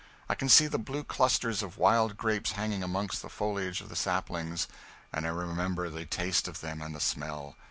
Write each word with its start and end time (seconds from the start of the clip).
I 0.27 0.33
can 0.33 0.49
see 0.49 0.65
the 0.65 0.79
blue 0.79 1.03
clusters 1.03 1.61
of 1.61 1.77
wild 1.77 2.17
grapes 2.17 2.53
hanging 2.53 2.81
amongst 2.81 3.21
the 3.21 3.29
foliage 3.29 3.81
of 3.81 3.89
the 3.89 3.95
saplings, 3.95 4.67
and 5.13 5.27
I 5.27 5.29
remember 5.29 5.91
the 5.91 6.05
taste 6.05 6.47
of 6.47 6.61
them 6.61 6.81
and 6.81 6.95
the 6.95 6.99
smell. 6.99 7.55